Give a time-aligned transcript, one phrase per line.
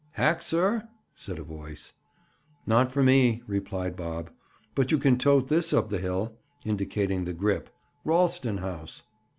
[0.13, 1.93] "Hack, sir?" said a voice.
[2.65, 4.31] "Not for me," replied Bob.
[4.73, 6.33] "But you can tote this up the hill,"
[6.65, 7.69] indicating the grip.
[8.03, 9.03] "Ralston house."